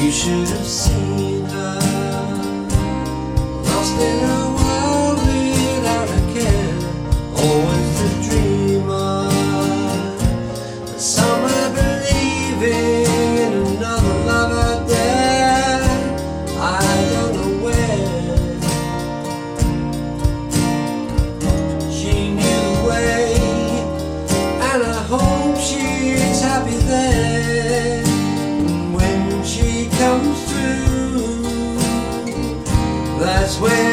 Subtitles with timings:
[0.00, 1.87] You should have seen her.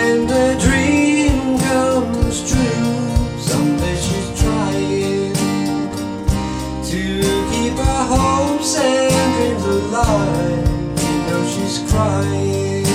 [0.00, 3.38] and the dream comes true.
[3.50, 5.34] Someday she's trying
[6.90, 7.02] to
[7.52, 10.66] keep her hopes and dreams alive.
[11.04, 12.86] You know she's crying.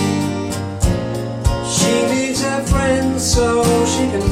[1.76, 2.42] She needs
[3.20, 4.28] so she can.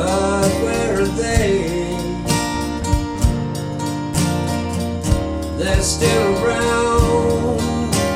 [0.00, 1.50] But where are they?
[5.58, 7.58] They're still around.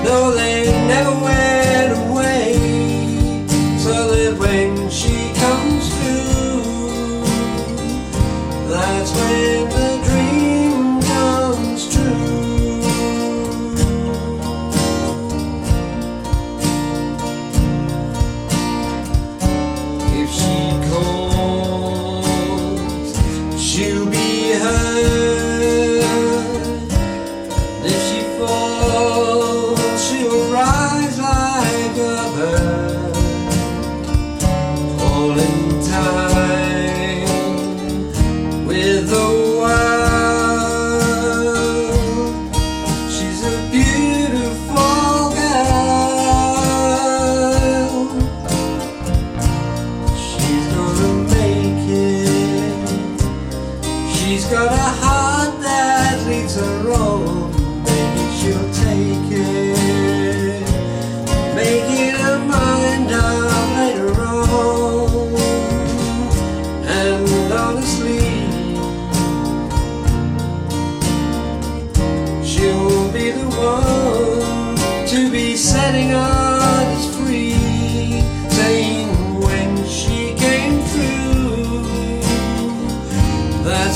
[0.04, 1.53] No, they never went.
[54.34, 57.33] She's got a heart that leads a rose.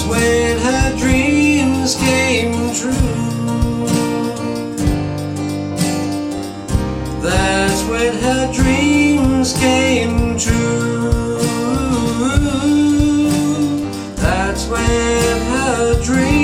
[0.08, 2.92] when her dreams came true.
[7.20, 11.38] That's when her dreams came true.
[14.16, 16.37] That's when her dreams.